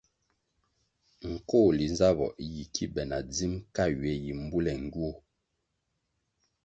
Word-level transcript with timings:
Nkohli 1.31 1.83
nzabpo 1.93 2.27
yi 2.51 2.63
ki 2.73 2.85
be 2.93 3.03
na 3.09 3.17
dzim 3.31 3.53
ka 3.75 3.83
ywe 3.93 4.11
yi 4.23 4.31
mbule 4.41 4.71
ngywuoh. 4.83 5.17